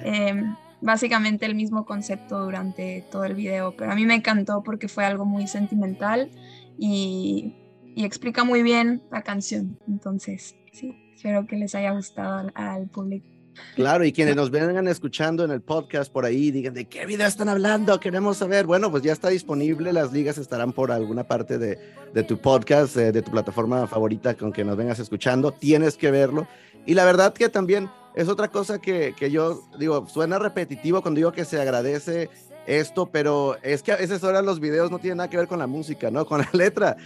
Em, 0.00 0.54
básicamente 0.80 1.46
el 1.46 1.54
mismo 1.54 1.84
concepto 1.84 2.44
durante 2.44 3.04
todo 3.10 3.24
el 3.24 3.34
video, 3.34 3.74
pero 3.76 3.92
a 3.92 3.94
mí 3.94 4.06
me 4.06 4.14
encantó 4.14 4.62
porque 4.62 4.88
fue 4.88 5.04
algo 5.04 5.24
muy 5.24 5.46
sentimental 5.48 6.30
y, 6.78 7.54
y 7.94 8.04
explica 8.04 8.44
muy 8.44 8.62
bien 8.62 9.02
la 9.10 9.22
canción. 9.22 9.78
Entonces, 9.88 10.54
sí, 10.72 10.94
espero 11.14 11.46
que 11.46 11.56
les 11.56 11.74
haya 11.74 11.90
gustado 11.90 12.50
al, 12.54 12.88
público. 12.88 13.26
Claro, 13.74 14.04
y 14.04 14.12
quienes 14.12 14.36
nos 14.36 14.50
vengan 14.50 14.88
escuchando 14.88 15.44
en 15.44 15.50
el 15.50 15.60
podcast 15.60 16.12
por 16.12 16.24
ahí, 16.24 16.50
digan 16.50 16.74
de 16.74 16.86
qué 16.86 17.06
video 17.06 17.26
están 17.26 17.48
hablando, 17.48 18.00
queremos 18.00 18.38
saber. 18.38 18.66
Bueno, 18.66 18.90
pues 18.90 19.02
ya 19.02 19.12
está 19.12 19.28
disponible, 19.28 19.92
las 19.92 20.12
ligas 20.12 20.38
estarán 20.38 20.72
por 20.72 20.90
alguna 20.90 21.24
parte 21.24 21.58
de, 21.58 21.78
de 22.12 22.22
tu 22.22 22.38
podcast, 22.38 22.96
de, 22.96 23.12
de 23.12 23.22
tu 23.22 23.30
plataforma 23.30 23.86
favorita 23.86 24.34
con 24.34 24.52
que 24.52 24.64
nos 24.64 24.76
vengas 24.76 24.98
escuchando. 24.98 25.52
Tienes 25.52 25.96
que 25.96 26.10
verlo. 26.10 26.48
Y 26.86 26.94
la 26.94 27.04
verdad 27.04 27.32
que 27.32 27.48
también 27.48 27.88
es 28.14 28.28
otra 28.28 28.48
cosa 28.48 28.80
que, 28.80 29.14
que 29.16 29.30
yo 29.30 29.62
digo, 29.78 30.08
suena 30.08 30.38
repetitivo 30.38 31.02
cuando 31.02 31.18
digo 31.18 31.32
que 31.32 31.44
se 31.44 31.60
agradece 31.60 32.30
esto, 32.66 33.06
pero 33.06 33.56
es 33.62 33.82
que 33.82 33.92
a 33.92 33.96
veces 33.96 34.22
ahora 34.24 34.42
los 34.42 34.60
videos 34.60 34.90
no 34.90 34.98
tienen 34.98 35.18
nada 35.18 35.30
que 35.30 35.36
ver 35.36 35.48
con 35.48 35.58
la 35.58 35.66
música, 35.66 36.10
¿no? 36.10 36.26
Con 36.26 36.40
la 36.40 36.50
letra 36.52 36.96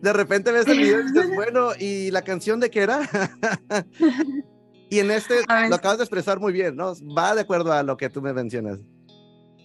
de 0.00 0.12
repente 0.12 0.52
ves 0.52 0.66
el 0.66 0.78
video 0.78 1.00
y 1.00 1.04
dices, 1.04 1.30
bueno, 1.34 1.70
¿y 1.78 2.10
la 2.10 2.22
canción 2.22 2.60
de 2.60 2.70
qué 2.70 2.80
era? 2.80 3.08
y 4.90 4.98
en 5.00 5.10
este 5.10 5.34
lo 5.68 5.74
acabas 5.74 5.98
de 5.98 6.04
expresar 6.04 6.40
muy 6.40 6.52
bien, 6.52 6.76
¿no? 6.76 6.92
Va 7.16 7.34
de 7.34 7.42
acuerdo 7.42 7.72
a 7.72 7.82
lo 7.82 7.96
que 7.96 8.10
tú 8.10 8.22
me 8.22 8.32
mencionas. 8.32 8.78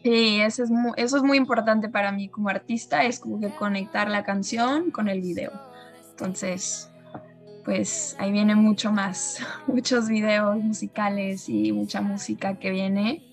Sí, 0.03 0.41
eso 0.41 0.63
es, 0.63 0.69
muy, 0.69 0.91
eso 0.97 1.15
es 1.15 1.23
muy 1.23 1.37
importante 1.37 1.87
para 1.87 2.11
mí 2.11 2.27
como 2.27 2.49
artista, 2.49 3.05
es 3.05 3.19
como 3.19 3.39
que 3.39 3.55
conectar 3.55 4.09
la 4.09 4.23
canción 4.23 4.91
con 4.91 5.07
el 5.07 5.21
video. 5.21 5.51
Entonces, 6.11 6.89
pues 7.63 8.17
ahí 8.19 8.31
viene 8.33 8.55
mucho 8.55 8.91
más, 8.91 9.39
muchos 9.67 10.09
videos 10.09 10.57
musicales 10.57 11.47
y 11.47 11.71
mucha 11.71 12.01
música 12.01 12.59
que 12.59 12.69
viene 12.71 13.23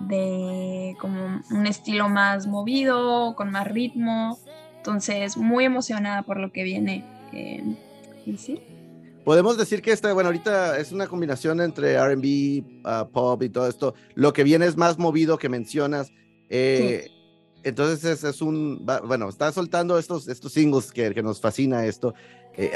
de 0.00 0.96
como 1.00 1.40
un 1.50 1.66
estilo 1.66 2.10
más 2.10 2.46
movido, 2.46 3.34
con 3.34 3.50
más 3.50 3.66
ritmo, 3.66 4.38
entonces, 4.88 5.36
muy 5.36 5.64
emocionada 5.64 6.22
por 6.22 6.38
lo 6.38 6.50
que 6.50 6.62
viene. 6.62 7.04
Eh, 7.32 7.62
y 8.24 8.38
sí. 8.38 8.62
Podemos 9.28 9.58
decir 9.58 9.82
que 9.82 9.92
esta, 9.92 10.10
bueno, 10.14 10.28
ahorita 10.28 10.78
es 10.78 10.90
una 10.90 11.06
combinación 11.06 11.60
entre 11.60 11.98
RB, 11.98 12.64
uh, 12.82 13.10
pop 13.12 13.42
y 13.42 13.50
todo 13.50 13.68
esto. 13.68 13.94
Lo 14.14 14.32
que 14.32 14.42
viene 14.42 14.64
es 14.64 14.74
más 14.78 14.96
movido 14.96 15.36
que 15.36 15.50
mencionas. 15.50 16.10
Eh, 16.48 17.10
entonces 17.62 18.24
es, 18.24 18.40
un, 18.40 18.86
bueno, 19.04 19.28
está 19.28 19.52
soltando 19.52 19.98
estos, 19.98 20.28
estos 20.28 20.54
singles 20.54 20.90
que, 20.90 21.12
que 21.12 21.22
nos 21.22 21.42
fascina 21.42 21.84
esto. 21.84 22.14
Eh, 22.56 22.72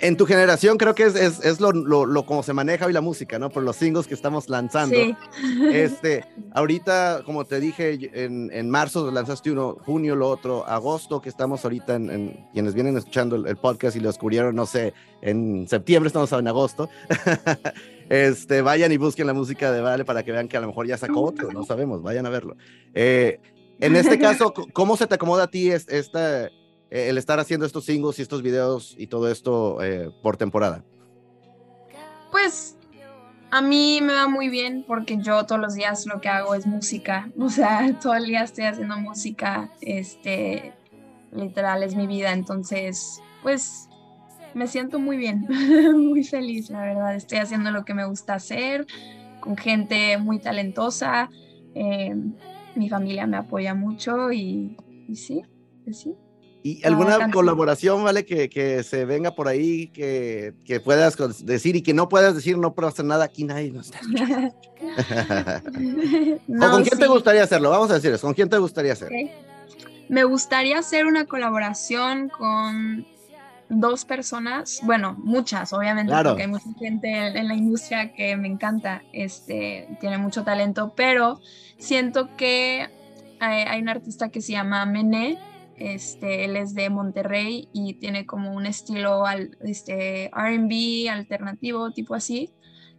en 0.00 0.16
tu 0.16 0.26
generación 0.26 0.78
creo 0.78 0.94
que 0.94 1.04
es, 1.04 1.14
es, 1.14 1.44
es 1.44 1.60
lo, 1.60 1.72
lo, 1.72 2.06
lo, 2.06 2.24
como 2.24 2.42
se 2.42 2.52
maneja 2.52 2.86
hoy 2.86 2.92
la 2.92 3.00
música, 3.00 3.38
¿no? 3.38 3.50
Por 3.50 3.62
los 3.62 3.76
singles 3.76 4.06
que 4.06 4.14
estamos 4.14 4.48
lanzando. 4.48 4.96
Sí. 4.96 5.16
Este, 5.72 6.24
ahorita, 6.52 7.22
como 7.24 7.44
te 7.44 7.60
dije, 7.60 7.98
en, 8.24 8.50
en, 8.52 8.70
marzo 8.70 9.10
lanzaste 9.10 9.50
uno, 9.50 9.76
junio 9.84 10.16
lo 10.16 10.28
otro, 10.28 10.66
agosto, 10.66 11.20
que 11.20 11.28
estamos 11.28 11.64
ahorita 11.64 11.94
en, 11.94 12.10
en 12.10 12.46
quienes 12.52 12.74
vienen 12.74 12.96
escuchando 12.96 13.36
el, 13.36 13.46
el, 13.46 13.56
podcast 13.56 13.96
y 13.96 14.00
lo 14.00 14.08
descubrieron, 14.08 14.54
no 14.54 14.66
sé, 14.66 14.94
en 15.20 15.66
septiembre, 15.68 16.08
estamos 16.08 16.32
en 16.32 16.48
agosto. 16.48 16.88
este, 18.08 18.62
vayan 18.62 18.92
y 18.92 18.96
busquen 18.96 19.26
la 19.26 19.34
música 19.34 19.72
de 19.72 19.80
Vale 19.80 20.04
para 20.04 20.22
que 20.22 20.32
vean 20.32 20.48
que 20.48 20.56
a 20.56 20.60
lo 20.60 20.68
mejor 20.68 20.86
ya 20.86 20.96
sacó 20.96 21.22
otro, 21.22 21.52
no 21.52 21.64
sabemos, 21.64 22.02
vayan 22.02 22.26
a 22.26 22.30
verlo. 22.30 22.56
Eh, 22.94 23.40
en 23.80 23.96
este 23.96 24.18
caso, 24.18 24.52
¿cómo 24.72 24.96
se 24.96 25.06
te 25.06 25.14
acomoda 25.14 25.44
a 25.44 25.50
ti 25.50 25.70
esta 25.70 26.50
el 26.90 27.18
estar 27.18 27.38
haciendo 27.38 27.66
estos 27.66 27.84
singles 27.84 28.18
y 28.18 28.22
estos 28.22 28.42
videos 28.42 28.94
y 28.98 29.06
todo 29.06 29.30
esto 29.30 29.82
eh, 29.82 30.10
por 30.22 30.36
temporada? 30.36 30.84
Pues 32.30 32.76
a 33.50 33.62
mí 33.62 34.00
me 34.02 34.12
va 34.12 34.28
muy 34.28 34.48
bien 34.48 34.84
porque 34.86 35.18
yo 35.18 35.44
todos 35.44 35.60
los 35.60 35.74
días 35.74 36.06
lo 36.06 36.20
que 36.20 36.28
hago 36.28 36.54
es 36.54 36.66
música, 36.66 37.30
o 37.38 37.48
sea, 37.48 37.98
todo 38.00 38.14
el 38.14 38.26
día 38.26 38.42
estoy 38.42 38.64
haciendo 38.64 38.98
música, 38.98 39.70
este, 39.80 40.72
literal 41.32 41.82
es 41.82 41.94
mi 41.94 42.06
vida, 42.06 42.32
entonces, 42.32 43.20
pues 43.42 43.88
me 44.54 44.66
siento 44.66 44.98
muy 44.98 45.16
bien, 45.16 45.46
muy 45.94 46.24
feliz, 46.24 46.70
la 46.70 46.82
verdad, 46.82 47.14
estoy 47.14 47.38
haciendo 47.38 47.70
lo 47.70 47.84
que 47.84 47.94
me 47.94 48.06
gusta 48.06 48.34
hacer, 48.34 48.86
con 49.40 49.56
gente 49.56 50.18
muy 50.18 50.38
talentosa, 50.38 51.30
eh, 51.74 52.14
mi 52.74 52.88
familia 52.88 53.26
me 53.26 53.36
apoya 53.36 53.74
mucho 53.74 54.32
y, 54.32 54.76
y 55.08 55.16
sí, 55.16 55.42
sí. 55.92 56.14
¿Y 56.62 56.84
alguna 56.84 57.30
colaboración, 57.30 58.02
vale, 58.02 58.24
que, 58.24 58.50
que, 58.50 58.82
se 58.82 59.04
venga 59.04 59.34
por 59.34 59.46
ahí, 59.46 59.88
que, 59.88 60.54
que, 60.64 60.80
puedas 60.80 61.16
decir 61.44 61.76
y 61.76 61.82
que 61.82 61.94
no 61.94 62.08
puedas 62.08 62.34
decir, 62.34 62.58
no 62.58 62.74
hacer 62.82 63.04
nada, 63.04 63.24
aquí 63.24 63.44
nadie 63.44 63.70
nos 63.70 63.86
está 63.86 64.00
no, 66.48 66.66
¿O 66.66 66.70
con 66.70 66.82
quién 66.82 66.96
sí. 66.96 67.00
te 67.00 67.06
gustaría 67.06 67.44
hacerlo? 67.44 67.70
Vamos 67.70 67.90
a 67.90 67.94
decir 67.94 68.12
eso, 68.12 68.26
¿con 68.26 68.34
quién 68.34 68.48
te 68.48 68.58
gustaría 68.58 68.92
hacer? 68.92 69.06
Okay. 69.06 69.30
Me 70.08 70.24
gustaría 70.24 70.78
hacer 70.78 71.06
una 71.06 71.26
colaboración 71.26 72.28
con 72.28 73.06
dos 73.68 74.04
personas, 74.04 74.80
bueno, 74.82 75.14
muchas, 75.18 75.72
obviamente, 75.72 76.10
claro. 76.10 76.30
porque 76.30 76.42
hay 76.42 76.48
mucha 76.48 76.72
gente 76.78 77.08
en, 77.08 77.36
en, 77.36 77.48
la 77.48 77.54
industria 77.54 78.12
que 78.14 78.36
me 78.36 78.48
encanta, 78.48 79.02
este, 79.12 79.96
tiene 80.00 80.18
mucho 80.18 80.42
talento, 80.42 80.92
pero 80.96 81.40
siento 81.78 82.34
que 82.36 82.88
hay, 83.38 83.62
hay 83.62 83.80
un 83.80 83.90
artista 83.90 84.30
que 84.30 84.40
se 84.40 84.52
llama 84.52 84.86
Mené, 84.86 85.38
este, 85.78 86.44
él 86.44 86.56
es 86.56 86.74
de 86.74 86.90
Monterrey 86.90 87.68
y 87.72 87.94
tiene 87.94 88.26
como 88.26 88.52
un 88.52 88.66
estilo 88.66 89.26
al, 89.26 89.56
este, 89.60 90.30
RB 90.32 91.08
alternativo, 91.10 91.92
tipo 91.92 92.14
así. 92.14 92.52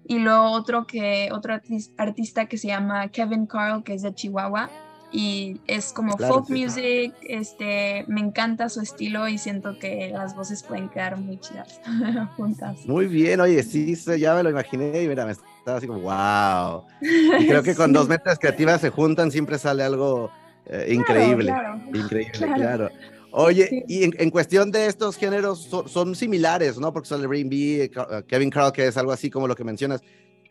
Y 0.06 0.20
lo 0.20 0.52
otro 0.52 0.88
que, 0.88 1.30
otro 1.32 1.60
artista 1.98 2.48
que 2.48 2.58
se 2.58 2.68
llama 2.68 3.10
Kevin 3.10 3.46
Carl, 3.46 3.84
que 3.84 3.94
es 3.94 4.02
de 4.02 4.14
Chihuahua, 4.14 4.70
y 5.12 5.60
es 5.66 5.92
como 5.92 6.16
claro, 6.16 6.36
folk 6.36 6.48
sí, 6.48 6.54
music, 6.54 7.14
este, 7.24 8.06
me 8.08 8.22
encanta 8.22 8.70
su 8.70 8.82
estilo 8.82 9.28
y 9.28 9.40
siento 9.40 9.78
que 9.80 10.12
las 10.14 10.36
voces 10.36 10.62
pueden 10.62 10.90
quedar 10.90 11.18
muy 11.18 11.40
chidas 11.40 11.82
juntas. 12.38 12.86
Muy 12.86 13.08
bien, 13.08 13.40
oye, 13.40 13.64
sí, 13.64 13.96
ya 14.20 14.36
me 14.36 14.44
lo 14.44 14.52
imaginé 14.52 15.02
y 15.02 15.08
mira, 15.08 15.26
me 15.26 15.32
estaba 15.32 15.78
así 15.78 15.88
como, 15.88 16.02
wow. 16.02 16.84
Y 17.40 17.48
creo 17.48 17.64
que 17.64 17.76
con 17.76 17.92
dos 17.92 18.08
metas 18.08 18.38
creativas 18.38 18.82
se 18.82 18.92
juntan, 18.92 19.32
siempre 19.32 19.58
sale 19.58 19.84
algo 19.84 20.30
eh, 20.70 20.94
increíble, 20.94 21.46
claro, 21.46 21.82
increíble, 21.94 22.32
claro. 22.38 22.56
claro. 22.56 22.90
Oye, 23.32 23.68
sí. 23.68 23.84
y 23.88 24.04
en, 24.04 24.16
en, 24.18 24.30
cuestión 24.32 24.72
de 24.72 24.88
estos 24.88 25.16
géneros, 25.16 25.64
son, 25.64 25.88
son 25.88 26.16
similares, 26.16 26.80
¿no? 26.80 26.92
Porque 26.92 27.08
son 27.08 27.22
el 27.22 27.26
R&B, 27.26 27.84
eh, 27.84 27.92
Kevin 28.28 28.50
Carl, 28.50 28.72
que 28.72 28.88
es 28.88 28.98
algo 28.98 29.12
así 29.12 29.30
como 29.30 29.48
lo 29.48 29.56
que 29.56 29.64
mencionas, 29.64 30.02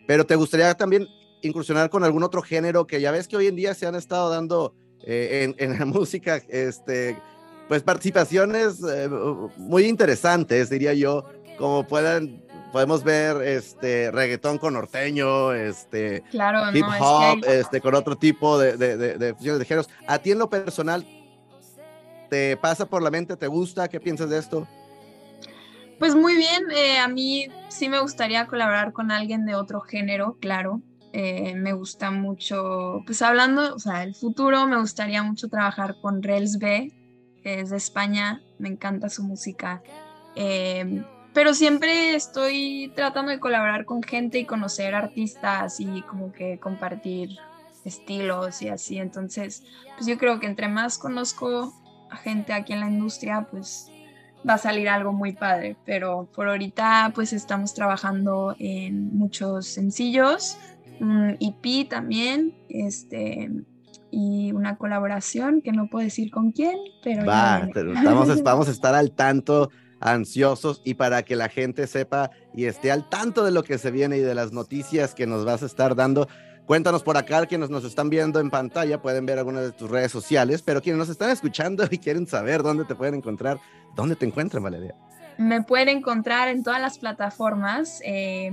pero 0.07 0.25
¿te 0.25 0.37
gustaría 0.37 0.75
también 0.75 1.09
incursionar 1.43 1.91
con 1.91 2.05
algún 2.05 2.23
otro 2.23 2.43
género 2.43 2.87
que 2.87 3.01
ya 3.01 3.11
ves 3.11 3.29
que 3.29 3.37
hoy 3.37 3.47
en 3.47 3.57
día 3.57 3.75
se 3.75 3.87
han 3.87 3.95
estado 3.95 4.31
dando 4.31 4.75
eh, 5.03 5.55
en, 5.59 5.73
en, 5.73 5.79
la 5.79 5.85
música, 5.87 6.43
este, 6.49 7.17
pues 7.69 7.83
participaciones 7.83 8.81
eh, 8.83 9.09
muy 9.57 9.85
interesantes, 9.85 10.71
diría 10.71 10.95
yo, 10.95 11.25
como 11.59 11.87
puedan 11.87 12.43
podemos 12.73 13.05
ver 13.05 13.43
este 13.43 14.11
reggaetón 14.11 14.59
con 14.59 14.75
norteño, 14.75 15.53
este 15.53 16.23
claro, 16.31 16.77
hip 16.77 16.85
hop, 17.01 17.39
no, 17.39 17.41
es 17.41 17.47
que 17.47 17.61
este 17.61 17.81
con 17.81 17.95
otro 17.95 18.17
tipo 18.17 18.59
de, 18.59 18.77
de, 18.77 18.97
de, 18.97 19.19
de, 19.19 19.35
fusiones 19.35 19.59
de 19.61 19.65
géneros. 19.65 19.91
A 20.07 20.19
ti 20.19 20.33
en 20.33 20.39
lo 20.39 20.49
personal, 20.51 21.07
¿te 22.31 22.57
pasa 22.57 22.87
por 22.87 23.03
la 23.03 23.11
mente? 23.11 23.37
¿Te 23.37 23.47
gusta? 23.47 23.89
¿Qué 23.89 24.01
piensas 24.01 24.31
de 24.31 24.39
esto? 24.39 24.67
Pues 25.99 26.15
muy 26.15 26.37
bien, 26.37 26.71
eh, 26.71 26.99
a 26.99 27.09
mí 27.09 27.49
sí 27.69 27.89
me 27.89 27.99
gustaría 28.01 28.47
colaborar 28.47 28.93
con 28.93 29.11
alguien 29.11 29.45
de 29.47 29.55
otro 29.55 29.81
género, 29.81 30.37
claro. 30.41 30.81
Eh, 31.13 31.55
me 31.57 31.73
gusta 31.73 32.11
mucho, 32.11 33.03
pues 33.07 33.23
hablando, 33.23 33.75
o 33.75 33.79
sea, 33.79 34.05
el 34.05 34.15
futuro, 34.15 34.67
me 34.67 34.79
gustaría 34.79 35.23
mucho 35.23 35.49
trabajar 35.49 35.97
con 36.01 36.23
Rels 36.23 36.59
B, 36.59 36.93
que 37.43 37.61
es 37.61 37.71
de 37.71 37.79
España, 37.79 38.43
me 38.59 38.69
encanta 38.69 39.09
su 39.09 39.25
música. 39.25 39.83
Eh, 40.37 41.03
pero 41.39 41.55
siempre 41.55 42.17
estoy 42.17 42.91
tratando 42.97 43.31
de 43.31 43.39
colaborar 43.39 43.85
con 43.85 44.03
gente 44.03 44.41
y 44.41 44.45
conocer 44.45 44.97
artistas 44.97 45.79
y 45.79 46.03
como 46.03 46.33
que 46.33 46.59
compartir 46.59 47.37
estilos 47.85 48.61
y 48.61 48.71
así. 48.71 48.99
Entonces, 48.99 49.63
pues 49.95 50.09
yo 50.09 50.19
creo 50.19 50.41
que 50.41 50.49
entre 50.49 50.67
más 50.67 50.99
conozco 50.99 51.73
a 52.11 52.17
gente 52.17 52.53
aquí 52.53 52.73
en 52.73 52.81
la 52.81 52.89
industria, 52.89 53.47
pues 53.49 53.89
va 54.49 54.55
a 54.55 54.59
salir 54.59 54.89
algo 54.89 55.13
muy 55.13 55.33
padre. 55.33 55.77
Pero 55.87 56.29
por 56.35 56.49
ahorita, 56.49 57.13
pues 57.15 57.33
estamos 57.33 57.73
trabajando 57.73 58.57
en 58.59 59.17
muchos 59.17 59.69
sencillos, 59.69 60.59
un 60.99 61.37
EP 61.39 61.89
también, 61.89 62.53
este 62.69 63.49
y 64.11 64.51
una 64.51 64.77
colaboración 64.77 65.61
que 65.63 65.71
no 65.71 65.89
puedo 65.89 66.03
decir 66.03 66.33
con 66.33 66.51
quién, 66.51 66.79
pero 67.05 67.25
va, 67.25 67.69
pero 67.73 67.93
estamos, 67.93 68.43
vamos 68.43 68.67
a 68.67 68.73
estar 68.73 68.97
al 68.97 69.13
tanto 69.13 69.71
ansiosos 70.01 70.81
y 70.85 70.95
para 70.95 71.23
que 71.23 71.37
la 71.37 71.49
gente 71.49 71.87
sepa 71.87 72.31
y 72.55 72.67
esté 72.67 72.91
al 72.91 73.09
tanto 73.09 73.45
de 73.45 73.51
lo 73.51 73.63
que 73.63 73.79
se 73.79 73.91
viene 73.91 74.19
y 74.19 74.21
de 74.21 74.35
las 74.35 74.53
noticias 74.53 75.15
que 75.15 75.27
nos 75.27 75.45
vas 75.45 75.63
a 75.63 75.67
estar 75.67 75.95
dando. 75.95 76.29
Cuéntanos 76.67 77.03
por 77.03 77.17
acá, 77.17 77.47
quienes 77.47 77.71
nos 77.71 77.85
están 77.85 78.11
viendo 78.11 78.41
en 78.41 78.51
pantalla 78.51 79.01
pueden 79.01 79.25
ver 79.25 79.39
algunas 79.39 79.63
de 79.63 79.73
tus 79.73 79.91
redes 79.91 80.13
sociales, 80.13 80.61
pero 80.61 80.83
quienes 80.83 80.99
nos 80.99 81.09
están 81.09 81.31
escuchando 81.31 81.85
y 81.91 81.99
quieren 81.99 82.27
saber 82.27 82.63
dónde 82.63 82.85
te 82.85 82.95
pueden 82.95 83.15
encontrar, 83.15 83.59
¿dónde 83.97 84.17
te 84.17 84.27
encuentran, 84.27 84.63
Valeria? 84.63 84.95
Me 85.39 85.63
pueden 85.63 85.89
encontrar 85.89 86.49
en 86.49 86.63
todas 86.63 86.81
las 86.81 86.99
plataformas, 86.99 88.01
eh, 88.05 88.53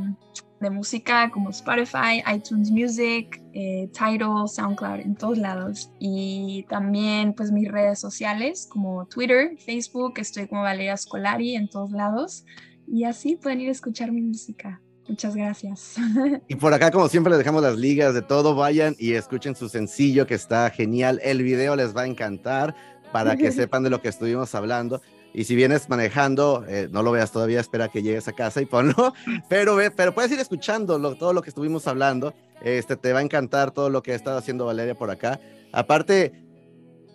de 0.59 0.69
música 0.69 1.29
como 1.31 1.49
Spotify, 1.49 2.23
iTunes 2.33 2.71
Music, 2.71 3.41
eh, 3.53 3.89
Tidal, 3.93 4.47
SoundCloud, 4.47 5.01
en 5.01 5.15
todos 5.15 5.37
lados. 5.37 5.91
Y 5.99 6.65
también 6.69 7.33
pues 7.33 7.51
mis 7.51 7.71
redes 7.71 7.99
sociales 7.99 8.67
como 8.69 9.05
Twitter, 9.07 9.57
Facebook, 9.57 10.13
estoy 10.17 10.47
como 10.47 10.61
Valeria 10.63 10.97
Scolari 10.97 11.55
en 11.55 11.69
todos 11.69 11.91
lados. 11.91 12.45
Y 12.87 13.03
así 13.03 13.35
pueden 13.35 13.61
ir 13.61 13.69
a 13.69 13.71
escuchar 13.71 14.11
mi 14.11 14.21
música. 14.21 14.81
Muchas 15.07 15.35
gracias. 15.35 15.95
Y 16.47 16.55
por 16.55 16.73
acá, 16.73 16.91
como 16.91 17.07
siempre, 17.09 17.29
les 17.31 17.39
dejamos 17.39 17.61
las 17.61 17.77
ligas 17.77 18.13
de 18.13 18.21
todo. 18.21 18.55
Vayan 18.55 18.95
y 18.97 19.13
escuchen 19.13 19.55
su 19.55 19.69
sencillo 19.69 20.25
que 20.25 20.33
está 20.33 20.69
genial. 20.69 21.19
El 21.23 21.43
video 21.43 21.75
les 21.75 21.95
va 21.95 22.03
a 22.03 22.07
encantar 22.07 22.75
para 23.11 23.35
que 23.37 23.51
sepan 23.51 23.83
de 23.83 23.89
lo 23.89 24.01
que 24.01 24.09
estuvimos 24.09 24.55
hablando. 24.55 25.01
Y 25.37 25.43
si 25.43 25.53
vienes 25.53 25.89
manejando, 25.89 26.63
eh, 26.65 26.87
no 26.89 27.03
lo 27.03 27.11
veas 27.11 27.29
todavía, 27.29 27.59
espera 27.59 27.89
que 27.89 28.01
llegues 28.01 28.29
a 28.29 28.33
casa 28.33 28.61
y 28.61 28.65
ponlo. 28.65 29.13
Pero, 29.49 29.77
pero 29.95 30.15
puedes 30.15 30.31
ir 30.31 30.39
escuchando 30.39 30.97
todo 31.15 31.33
lo 31.33 31.41
que 31.41 31.49
estuvimos 31.49 31.87
hablando. 31.87 32.33
Este, 32.61 32.95
te 32.95 33.11
va 33.11 33.19
a 33.19 33.21
encantar 33.21 33.71
todo 33.71 33.89
lo 33.89 34.01
que 34.01 34.13
ha 34.13 34.15
estado 34.15 34.37
haciendo 34.37 34.65
Valeria 34.65 34.95
por 34.95 35.11
acá. 35.11 35.41
Aparte, 35.73 36.31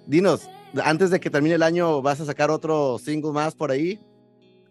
dinos, 0.06 0.50
antes 0.84 1.10
de 1.10 1.18
que 1.18 1.30
termine 1.30 1.54
el 1.54 1.62
año, 1.62 2.02
¿vas 2.02 2.20
a 2.20 2.26
sacar 2.26 2.50
otro 2.50 2.98
single 2.98 3.32
más 3.32 3.54
por 3.54 3.70
ahí? 3.70 3.98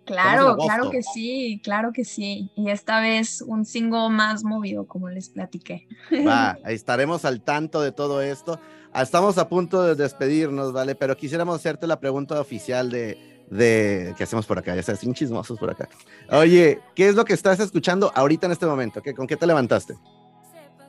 Claro, 0.05 0.55
claro 0.55 0.91
que 0.91 1.01
sí, 1.01 1.59
claro 1.63 1.91
que 1.91 2.05
sí. 2.05 2.51
Y 2.55 2.69
esta 2.69 2.99
vez 3.01 3.41
un 3.41 3.65
single 3.65 4.09
más 4.09 4.43
movido, 4.43 4.85
como 4.85 5.09
les 5.09 5.29
platiqué. 5.29 5.87
Va, 6.25 6.57
estaremos 6.67 7.25
al 7.25 7.41
tanto 7.41 7.81
de 7.81 7.91
todo 7.91 8.21
esto. 8.21 8.59
Estamos 8.93 9.37
a 9.37 9.49
punto 9.49 9.83
de 9.83 9.95
despedirnos, 9.95 10.71
¿vale? 10.71 10.95
Pero 10.95 11.15
quisiéramos 11.15 11.55
hacerte 11.55 11.85
la 11.85 11.99
pregunta 11.99 12.39
oficial 12.39 12.89
de, 12.89 13.38
de 13.49 14.13
¿qué 14.17 14.23
hacemos 14.23 14.45
por 14.45 14.57
acá? 14.59 14.75
Ya 14.75 14.83
sabes, 14.83 14.99
sin 14.99 15.13
chismosos 15.13 15.57
por 15.57 15.69
acá. 15.69 15.89
Oye, 16.31 16.79
¿qué 16.95 17.09
es 17.09 17.15
lo 17.15 17.25
que 17.25 17.33
estás 17.33 17.59
escuchando 17.59 18.11
ahorita 18.15 18.45
en 18.45 18.51
este 18.51 18.65
momento? 18.65 19.01
¿Qué, 19.01 19.13
¿Con 19.13 19.27
qué 19.27 19.35
te 19.35 19.47
levantaste? 19.47 19.95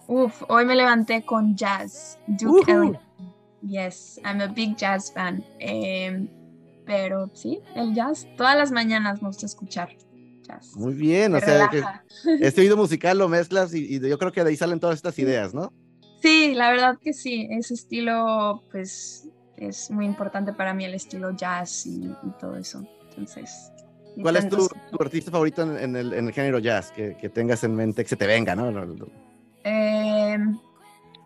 Uf, 0.07 0.43
hoy 0.49 0.65
me 0.65 0.75
levanté 0.75 1.25
con 1.25 1.55
jazz. 1.57 2.19
Duke 2.27 2.77
uh 2.77 2.97
Yes, 3.63 4.19
I'm 4.25 4.41
a 4.41 4.47
big 4.47 4.77
jazz 4.77 5.13
fan. 5.13 5.45
Eh, 5.59 6.27
pero 6.87 7.31
sí, 7.35 7.61
el 7.77 7.95
jazz, 7.95 8.27
todas 8.37 8.57
las 8.57 8.73
mañanas 8.73 9.23
me 9.23 9.29
gusta 9.29 9.47
escuchar 9.47 9.91
jazz. 10.43 10.75
Muy 10.77 10.95
bien, 10.95 11.35
o 11.35 11.41
sea, 11.41 11.71
este 12.41 12.63
oído 12.63 12.77
musical 12.77 13.19
lo 13.19 13.29
mezclas 13.29 13.75
y, 13.75 14.01
yo 14.01 14.19
creo 14.19 14.33
que 14.33 14.43
de 14.43 14.51
ahí 14.51 14.57
salen 14.57 14.81
todas 14.81 14.97
estas 14.97 15.19
ideas, 15.19 15.55
¿no? 15.55 15.73
Sí, 16.23 16.55
la 16.55 16.71
verdad 16.71 16.99
que 17.01 17.13
sí, 17.13 17.47
ese 17.51 17.75
estilo, 17.75 18.63
pues, 18.73 19.29
es 19.61 19.91
muy 19.91 20.07
importante 20.07 20.53
para 20.53 20.75
mí, 20.75 20.85
el 20.85 20.95
estilo 20.95 21.31
jazz 21.33 21.87
y, 21.87 22.13
todo 22.41 22.57
eso. 22.57 22.83
Entonces. 23.11 23.71
¿Cuál 24.21 24.37
es 24.37 24.49
tu, 24.49 24.69
artista 24.99 25.31
favorito 25.31 25.63
en, 25.63 25.95
el, 25.95 26.33
género 26.33 26.59
jazz 26.59 26.91
que, 26.91 27.31
tengas 27.33 27.63
en 27.63 27.77
mente, 27.77 28.03
que 28.03 28.09
se 28.09 28.17
te 28.17 28.27
venga, 28.27 28.57
no? 28.57 28.69
Eh, 29.65 30.39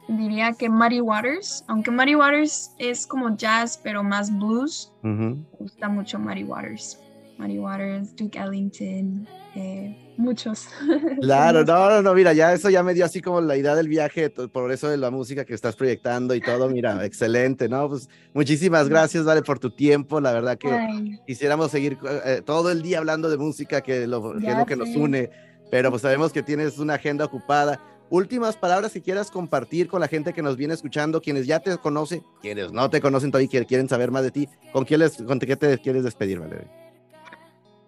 diría 0.09 0.53
que 0.53 0.69
Muddy 0.69 1.01
Waters, 1.01 1.65
aunque 1.69 1.91
Muddy 1.91 2.15
Waters 2.15 2.73
es 2.79 3.07
como 3.07 3.37
jazz, 3.37 3.81
pero 3.83 4.03
más 4.03 4.37
blues, 4.37 4.93
me 5.03 5.45
gusta 5.59 5.89
mucho 5.89 6.19
Muddy 6.19 6.45
Waters. 6.45 6.99
Muddy 7.39 7.59
Waters, 7.59 8.15
Duke 8.15 8.39
Ellington, 8.39 9.27
eh, 9.55 9.97
muchos. 10.17 10.69
Claro, 11.21 11.65
no, 11.65 11.91
no, 11.91 12.03
no, 12.03 12.15
mira, 12.15 12.33
ya 12.33 12.53
eso 12.53 12.71
ya 12.71 12.83
me 12.83 12.95
dio 12.95 13.05
así 13.05 13.21
como 13.21 13.41
la 13.41 13.57
idea 13.57 13.75
del 13.75 13.89
viaje, 13.89 14.31
por 14.31 14.71
eso 14.73 14.89
de 14.89 14.97
la 14.97 15.11
música 15.11 15.45
que 15.45 15.55
estás 15.55 15.75
proyectando 15.75 16.35
y 16.35 16.41
todo, 16.41 16.69
mira, 16.69 17.05
excelente, 17.05 17.69
¿no? 17.69 17.89
Pues 17.89 18.09
muchísimas 18.33 18.89
gracias, 18.89 19.25
Vale, 19.25 19.43
por 19.43 19.59
tu 19.59 19.71
tiempo, 19.71 20.21
la 20.21 20.33
verdad 20.33 20.59
que 20.59 21.19
quisiéramos 21.27 21.71
seguir 21.71 21.99
eh, 22.25 22.43
todo 22.45 22.71
el 22.71 22.83
día 22.83 22.99
hablando 22.99 23.29
de 23.31 23.37
música, 23.37 23.81
que, 23.81 24.07
lo, 24.07 24.39
que 24.39 24.47
es 24.47 24.57
lo 24.57 24.67
que 24.67 24.77
nos 24.77 24.95
une, 24.95 25.31
pero 25.71 25.91
pues 25.91 26.03
sabemos 26.03 26.33
que 26.33 26.43
tienes 26.43 26.79
una 26.79 26.95
agenda 26.95 27.25
ocupada 27.25 27.81
últimas 28.11 28.57
palabras 28.57 28.93
que 28.93 29.03
quieras 29.03 29.31
compartir 29.31 29.89
con 29.89 30.01
la 30.01 30.09
gente 30.09 30.33
que 30.33 30.43
nos 30.43 30.57
viene 30.57 30.75
escuchando, 30.75 31.21
quienes 31.21 31.47
ya 31.47 31.61
te 31.61 31.77
conocen, 31.79 32.23
quienes 32.43 32.71
no 32.71 32.89
te 32.91 33.01
conocen 33.01 33.31
todavía 33.31 33.61
y 33.61 33.65
quieren 33.65 33.89
saber 33.89 34.11
más 34.11 34.23
de 34.23 34.31
ti, 34.31 34.49
¿con, 34.73 34.85
quién 34.85 35.01
les, 35.01 35.21
con 35.23 35.39
qué 35.39 35.57
te 35.57 35.79
quieres 35.79 36.05
despedir, 36.05 36.39
Valeria? 36.39 36.84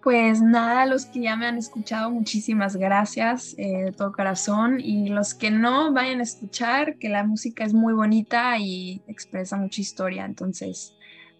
Pues 0.07 0.41
nada, 0.41 0.87
los 0.87 1.07
que 1.07 1.23
ya 1.23 1.35
me 1.35 1.47
han 1.47 1.59
escuchado, 1.59 2.13
muchísimas 2.13 2.77
gracias 2.77 3.57
eh, 3.59 3.87
de 3.87 3.91
todo 3.91 4.13
corazón. 4.13 4.79
Y 4.79 5.09
los 5.09 5.35
que 5.35 5.51
no, 5.51 5.93
vayan 5.93 6.21
a 6.21 6.23
escuchar, 6.23 6.97
que 6.99 7.09
la 7.09 7.25
música 7.25 7.65
es 7.65 7.75
muy 7.75 7.93
bonita 7.93 8.57
y 8.57 9.03
expresa 9.09 9.57
mucha 9.57 9.81
historia. 9.81 10.25
Entonces, 10.25 10.95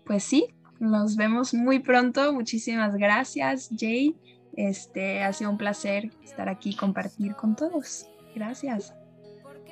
pues 0.05 0.25
sí, 0.25 0.49
nos 0.81 1.15
vemos 1.15 1.55
muy 1.55 1.79
pronto. 1.79 2.33
Muchísimas 2.33 2.97
gracias, 2.97 3.71
Jay. 3.79 4.17
Este, 4.57 5.23
ha 5.23 5.33
sido 5.33 5.51
un 5.51 5.59
placer 5.59 6.11
estar 6.25 6.49
aquí 6.49 6.71
y 6.71 6.75
compartir 6.75 7.37
con 7.37 7.55
todos. 7.55 8.09
Gracias. 8.35 8.93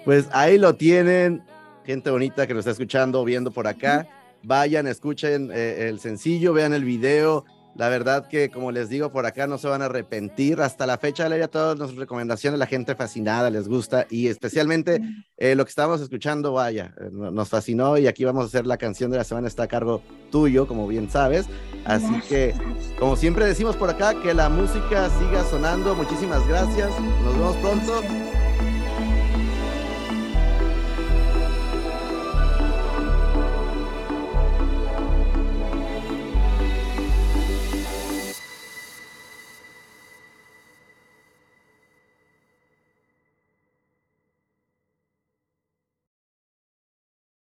Pues 0.05 0.29
ahí 0.31 0.57
lo 0.57 0.77
tienen, 0.77 1.43
gente 1.85 2.11
bonita 2.11 2.47
que 2.47 2.55
nos 2.55 2.61
está 2.61 2.71
escuchando, 2.71 3.25
viendo 3.25 3.51
por 3.51 3.67
acá. 3.67 4.07
Vayan, 4.45 4.87
escuchen 4.87 5.51
eh, 5.53 5.89
el 5.89 5.99
sencillo, 5.99 6.53
vean 6.53 6.73
el 6.73 6.85
video. 6.85 7.45
La 7.77 7.89
verdad 7.89 8.29
que, 8.29 8.51
como 8.51 8.71
les 8.71 8.89
digo, 8.89 9.11
por 9.11 9.27
acá 9.27 9.47
no 9.47 9.59
se 9.59 9.67
van 9.67 9.83
a 9.83 9.87
arrepentir. 9.87 10.61
Hasta 10.61 10.87
la 10.87 10.97
fecha, 10.97 11.29
leía 11.29 11.49
todas 11.49 11.77
nuestras 11.77 11.99
recomendaciones, 11.99 12.59
la 12.59 12.67
gente 12.67 12.95
fascinada, 12.95 13.51
les 13.51 13.67
gusta. 13.67 14.07
Y 14.11 14.29
especialmente 14.29 15.01
eh, 15.37 15.55
lo 15.57 15.65
que 15.65 15.71
estábamos 15.71 16.01
escuchando, 16.01 16.53
vaya, 16.53 16.95
eh, 17.01 17.09
nos 17.11 17.49
fascinó. 17.49 17.99
Y 17.99 18.07
aquí 18.07 18.25
vamos 18.25 18.45
a 18.45 18.47
hacer 18.47 18.67
la 18.67 18.77
canción 18.77 19.11
de 19.11 19.19
la 19.19 19.25
semana, 19.25 19.49
está 19.49 19.65
a 19.65 19.69
cargo 19.69 20.03
tuyo, 20.31 20.69
como 20.69 20.87
bien 20.87 21.11
sabes. 21.11 21.47
Así 21.85 22.21
que, 22.29 22.55
como 22.99 23.17
siempre 23.17 23.45
decimos 23.45 23.77
por 23.77 23.91
acá, 23.91 24.15
que 24.23 24.35
la 24.35 24.49
música 24.49 25.11
siga 25.19 25.45
sonando. 25.45 25.95
Muchísimas 25.95 26.47
gracias. 26.47 26.91
Nos 27.25 27.35
vemos 27.35 27.57
pronto. 27.57 28.34